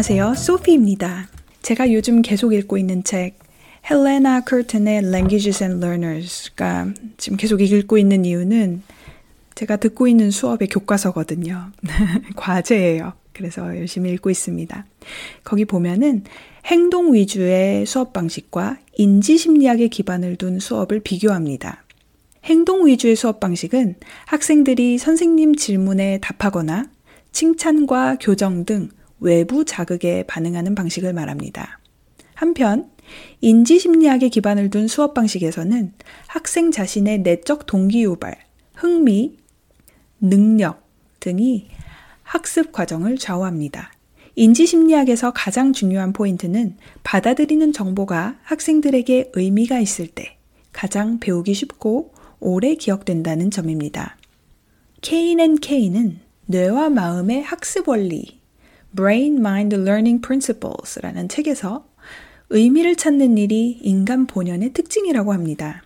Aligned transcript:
안녕하세요. 0.00 0.34
소피입니다. 0.34 1.28
제가 1.60 1.92
요즘 1.92 2.22
계속 2.22 2.54
읽고 2.54 2.78
있는 2.78 3.04
책 3.04 3.38
헬레나 3.90 4.40
커튼의 4.40 5.04
Languages 5.04 5.62
and 5.62 5.84
Learners가 5.84 6.94
지금 7.18 7.36
계속 7.36 7.60
읽고 7.60 7.98
있는 7.98 8.24
이유는 8.24 8.80
제가 9.56 9.76
듣고 9.76 10.08
있는 10.08 10.30
수업의 10.30 10.68
교과서거든요. 10.68 11.72
과제예요. 12.34 13.12
그래서 13.34 13.76
열심히 13.76 14.10
읽고 14.12 14.30
있습니다. 14.30 14.86
거기 15.44 15.66
보면은 15.66 16.24
행동 16.64 17.12
위주의 17.12 17.84
수업 17.84 18.14
방식과 18.14 18.78
인지 18.96 19.36
심리학의 19.36 19.90
기반을 19.90 20.36
둔 20.36 20.60
수업을 20.60 21.00
비교합니다. 21.00 21.84
행동 22.44 22.86
위주의 22.86 23.14
수업 23.14 23.38
방식은 23.38 23.96
학생들이 24.24 24.96
선생님 24.96 25.56
질문에 25.56 26.20
답하거나 26.22 26.88
칭찬과 27.32 28.16
교정 28.18 28.64
등 28.64 28.88
외부 29.20 29.64
자극에 29.64 30.24
반응하는 30.26 30.74
방식을 30.74 31.12
말합니다. 31.12 31.78
한편 32.34 32.90
인지 33.40 33.78
심리학에 33.78 34.28
기반을 34.28 34.70
둔 34.70 34.88
수업 34.88 35.14
방식에서는 35.14 35.92
학생 36.26 36.70
자신의 36.70 37.20
내적 37.20 37.66
동기 37.66 38.02
유발, 38.02 38.36
흥미, 38.74 39.36
능력 40.20 40.88
등이 41.20 41.68
학습 42.22 42.72
과정을 42.72 43.18
좌우합니다. 43.18 43.92
인지 44.36 44.64
심리학에서 44.64 45.32
가장 45.32 45.72
중요한 45.72 46.12
포인트는 46.12 46.76
받아들이는 47.02 47.72
정보가 47.72 48.38
학생들에게 48.42 49.32
의미가 49.34 49.80
있을 49.80 50.06
때 50.06 50.38
가장 50.72 51.18
배우기 51.18 51.52
쉽고 51.52 52.14
오래 52.38 52.74
기억된다는 52.74 53.50
점입니다. 53.50 54.16
K&K는 55.02 56.20
뇌와 56.46 56.90
마음의 56.90 57.42
학습 57.42 57.88
원리 57.88 58.39
Brain 58.94 59.36
Mind 59.36 59.74
Learning 59.74 60.20
Principles라는 60.20 61.28
책에서 61.28 61.84
의미를 62.50 62.96
찾는 62.96 63.38
일이 63.38 63.78
인간 63.82 64.26
본연의 64.26 64.72
특징이라고 64.72 65.32
합니다. 65.32 65.82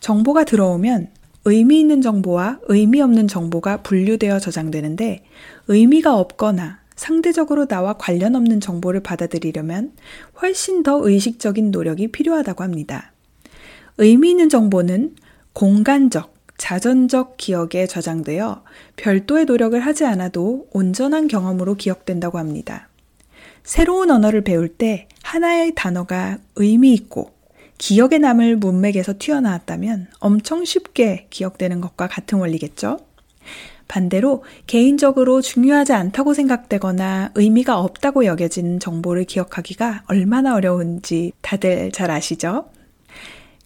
정보가 0.00 0.44
들어오면 0.44 1.08
의미 1.44 1.80
있는 1.80 2.02
정보와 2.02 2.60
의미 2.68 3.00
없는 3.00 3.26
정보가 3.26 3.82
분류되어 3.82 4.38
저장되는데 4.38 5.24
의미가 5.68 6.16
없거나 6.16 6.80
상대적으로 6.94 7.66
나와 7.66 7.94
관련 7.94 8.36
없는 8.36 8.60
정보를 8.60 9.00
받아들이려면 9.00 9.92
훨씬 10.42 10.82
더 10.82 11.00
의식적인 11.02 11.70
노력이 11.70 12.08
필요하다고 12.08 12.62
합니다. 12.62 13.12
의미 13.96 14.30
있는 14.30 14.48
정보는 14.48 15.16
공간적, 15.54 16.39
자전적 16.60 17.38
기억에 17.38 17.86
저장되어 17.88 18.62
별도의 18.96 19.46
노력을 19.46 19.80
하지 19.80 20.04
않아도 20.04 20.68
온전한 20.72 21.26
경험으로 21.26 21.74
기억된다고 21.74 22.38
합니다. 22.38 22.90
새로운 23.64 24.10
언어를 24.10 24.42
배울 24.42 24.68
때 24.68 25.08
하나의 25.22 25.72
단어가 25.74 26.36
의미 26.56 26.92
있고 26.92 27.32
기억에 27.78 28.18
남을 28.18 28.56
문맥에서 28.56 29.14
튀어나왔다면 29.18 30.08
엄청 30.18 30.66
쉽게 30.66 31.28
기억되는 31.30 31.80
것과 31.80 32.08
같은 32.08 32.38
원리겠죠? 32.38 32.98
반대로 33.88 34.44
개인적으로 34.66 35.40
중요하지 35.40 35.94
않다고 35.94 36.34
생각되거나 36.34 37.30
의미가 37.36 37.80
없다고 37.80 38.26
여겨지는 38.26 38.80
정보를 38.80 39.24
기억하기가 39.24 40.04
얼마나 40.08 40.54
어려운지 40.54 41.32
다들 41.40 41.90
잘 41.90 42.10
아시죠? 42.10 42.66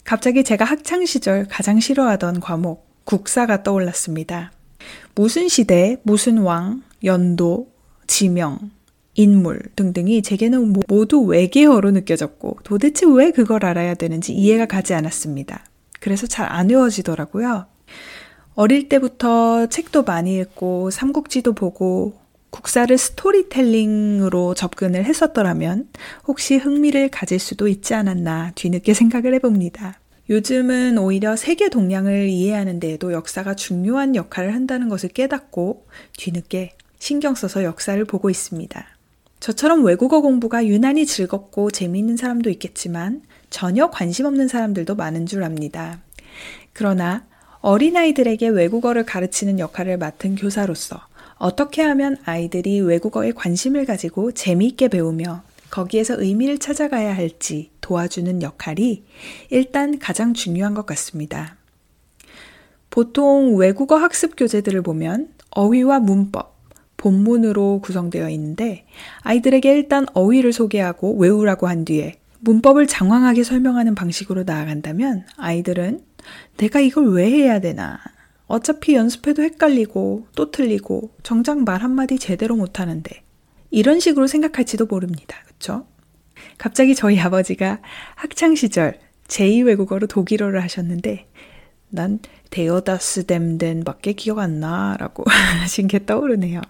갑자기 0.05 0.45
제가 0.45 0.67
학창시절 0.67 1.47
가장 1.48 1.81
싫어하던 1.81 2.41
과목, 2.41 2.84
국사가 3.05 3.62
떠올랐습니다. 3.62 4.52
무슨 5.14 5.48
시대, 5.48 5.98
무슨 6.02 6.38
왕, 6.38 6.83
연도, 7.05 7.69
지명, 8.06 8.70
인물 9.14 9.60
등등이 9.77 10.22
제게는 10.22 10.72
모두 10.88 11.20
외계어로 11.22 11.92
느껴졌고 11.92 12.58
도대체 12.64 13.06
왜 13.06 13.30
그걸 13.30 13.64
알아야 13.64 13.94
되는지 13.94 14.32
이해가 14.32 14.66
가지 14.66 14.93
않았습니다. 14.94 15.64
그래서 16.00 16.26
잘 16.26 16.47
안 16.50 16.69
외워지더라고요. 16.69 17.66
어릴 18.54 18.88
때부터 18.88 19.66
책도 19.66 20.04
많이 20.04 20.38
읽고 20.38 20.91
삼국지도 20.91 21.54
보고 21.54 22.14
국사를 22.50 22.97
스토리텔링으로 22.97 24.54
접근을 24.54 25.04
했었더라면 25.04 25.88
혹시 26.26 26.56
흥미를 26.56 27.09
가질 27.09 27.41
수도 27.41 27.66
있지 27.66 27.94
않았나 27.94 28.53
뒤늦게 28.54 28.94
생각을 28.94 29.34
해봅니다. 29.34 29.98
요즘은 30.31 30.97
오히려 30.97 31.37
세계 31.37 31.69
동량을 31.69 32.29
이해하는 32.29 32.81
데에도 32.81 33.12
역사가 33.12 33.55
중요한 33.55 34.17
역할을 34.17 34.55
한다는 34.55 34.89
것을 34.89 35.11
깨닫고 35.11 35.87
뒤늦게 36.17 36.73
신경 36.99 37.35
써서 37.35 37.62
역사를 37.62 38.03
보고 38.07 38.31
있습니다. 38.31 38.87
저처럼 39.41 39.85
외국어 39.85 40.23
공부가 40.23 40.67
유난히 40.67 41.05
즐겁고 41.05 41.71
재미있는 41.71 42.17
사람도 42.17 42.49
있겠지만 42.49 43.21
전혀 43.51 43.91
관심 43.91 44.25
없는 44.25 44.49
사람들도 44.49 44.95
많은 44.95 45.27
줄 45.27 45.45
압니다. 45.45 46.01
그러나 46.73 47.27
어린아이들에게 47.61 48.49
외국어를 48.49 49.05
가르치는 49.05 49.59
역할을 49.59 49.99
맡은 49.99 50.37
교사로서 50.37 51.06
어떻게 51.37 51.83
하면 51.83 52.17
아이들이 52.25 52.81
외국어에 52.81 53.33
관심을 53.33 53.85
가지고 53.85 54.33
재미있게 54.33 54.89
배우며 54.89 55.43
거기에서 55.69 56.19
의미를 56.19 56.56
찾아가야 56.56 57.15
할지 57.15 57.71
도와주는 57.84 58.41
역할이 58.41 59.05
일단 59.50 59.99
가장 59.99 60.33
중요한 60.33 60.72
것 60.72 60.87
같습니다. 60.87 61.56
보통 62.89 63.56
외국어 63.56 63.97
학습 63.97 64.37
교재들을 64.37 64.81
보면 64.81 65.28
어휘와 65.50 66.00
문법, 66.00 66.56
본문으로 66.97 67.81
구성되어 67.83 68.31
있는데 68.31 68.87
아이들에게 69.21 69.71
일단 69.71 70.06
어휘를 70.15 70.55
소개하고 70.55 71.19
외우라고 71.19 71.67
한 71.69 71.84
뒤에 71.84 72.15
문법을 72.41 72.87
장황하게 72.87 73.44
설명하는 73.44 73.94
방식으로 73.94 74.44
나아간다면 74.44 75.27
아이들은 75.37 76.00
내가 76.56 76.81
이걸 76.81 77.12
왜 77.12 77.31
해야 77.31 77.61
되나? 77.61 77.99
어차피 78.47 78.94
연습해도 78.94 79.43
헷갈리고 79.43 80.28
또 80.34 80.50
틀리고 80.50 81.11
정작 81.23 81.62
말 81.62 81.83
한마디 81.83 82.19
제대로 82.19 82.56
못하는데 82.56 83.23
이런 83.71 84.00
식으로 84.00 84.27
생각할지도 84.27 84.87
모릅니다. 84.87 85.37
그쵸? 85.47 85.87
갑자기 86.59 86.95
저희 86.95 87.19
아버지가 87.21 87.81
학창시절 88.17 88.99
제2외국어로 89.28 90.09
독일어를 90.09 90.62
하셨는데 90.62 91.28
난 91.89 92.19
데어다스 92.50 93.27
댐덴 93.27 93.84
밖에 93.84 94.12
기억 94.12 94.39
안 94.39 94.61
나 94.61 94.97
라고 94.99 95.25
하신 95.62 95.89
게 95.89 96.05
떠오르네요. 96.05 96.61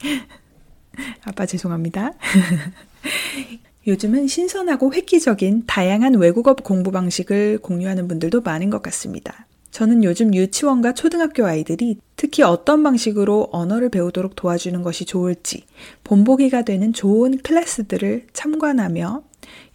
아빠 1.24 1.46
죄송합니다. 1.46 2.12
요즘은 3.86 4.26
신선하고 4.26 4.92
획기적인 4.94 5.64
다양한 5.66 6.14
외국어 6.14 6.54
공부 6.54 6.90
방식을 6.90 7.58
공유하는 7.58 8.08
분들도 8.08 8.42
많은 8.42 8.70
것 8.70 8.82
같습니다. 8.82 9.46
저는 9.70 10.02
요즘 10.04 10.34
유치원과 10.34 10.94
초등학교 10.94 11.46
아이들이 11.46 11.98
특히 12.16 12.42
어떤 12.42 12.82
방식으로 12.82 13.48
언어를 13.52 13.88
배우도록 13.88 14.34
도와주는 14.36 14.82
것이 14.82 15.04
좋을지 15.04 15.64
본보기가 16.04 16.62
되는 16.62 16.92
좋은 16.92 17.38
클래스들을 17.38 18.26
참관하며 18.32 19.22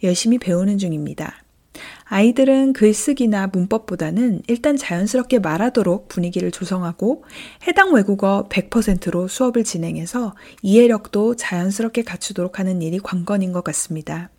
열심히 0.04 0.38
배우는 0.38 0.78
중입니다. 0.78 1.42
아이들은 2.04 2.72
글쓰기나 2.72 3.48
문법보다는 3.48 4.42
일단 4.46 4.76
자연스럽게 4.76 5.40
말하도록 5.40 6.08
분위기를 6.08 6.50
조성하고 6.50 7.24
해당 7.66 7.92
외국어 7.92 8.46
100%로 8.48 9.28
수업을 9.28 9.64
진행해서 9.64 10.34
이해력도 10.62 11.36
자연스럽게 11.36 12.02
갖추도록 12.02 12.58
하는 12.58 12.80
일이 12.80 12.98
관건인 12.98 13.52
것 13.52 13.64
같습니다. 13.64 14.30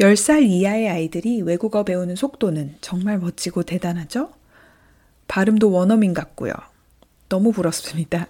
10살 0.00 0.44
이하의 0.44 0.88
아이들이 0.88 1.42
외국어 1.42 1.82
배우는 1.82 2.14
속도는 2.14 2.76
정말 2.80 3.18
멋지고 3.18 3.62
대단하죠? 3.62 4.30
발음도 5.32 5.70
원어민 5.70 6.12
같고요. 6.12 6.52
너무 7.30 7.52
부럽습니다. 7.52 8.28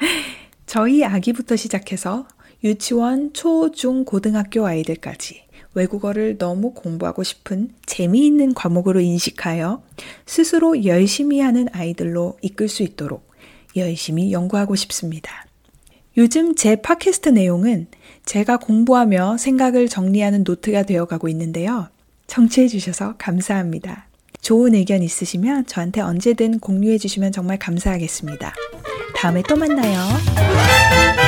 저희 0.66 1.04
아기부터 1.04 1.54
시작해서 1.54 2.26
유치원, 2.64 3.32
초, 3.32 3.70
중, 3.70 4.04
고등학교 4.04 4.66
아이들까지 4.66 5.44
외국어를 5.74 6.38
너무 6.38 6.74
공부하고 6.74 7.22
싶은 7.22 7.70
재미있는 7.86 8.54
과목으로 8.54 8.98
인식하여 8.98 9.84
스스로 10.26 10.84
열심히 10.84 11.38
하는 11.38 11.68
아이들로 11.70 12.36
이끌 12.42 12.68
수 12.68 12.82
있도록 12.82 13.30
열심히 13.76 14.32
연구하고 14.32 14.74
싶습니다. 14.74 15.46
요즘 16.16 16.56
제 16.56 16.74
팟캐스트 16.74 17.28
내용은 17.28 17.86
제가 18.24 18.56
공부하며 18.56 19.36
생각을 19.36 19.86
정리하는 19.86 20.42
노트가 20.42 20.82
되어가고 20.82 21.28
있는데요. 21.28 21.90
청취해 22.26 22.66
주셔서 22.66 23.14
감사합니다. 23.18 24.09
좋은 24.40 24.74
의견 24.74 25.02
있으시면 25.02 25.66
저한테 25.66 26.00
언제든 26.00 26.60
공유해 26.60 26.98
주시면 26.98 27.32
정말 27.32 27.58
감사하겠습니다. 27.58 28.54
다음에 29.14 29.42
또 29.48 29.56
만나요. 29.56 31.19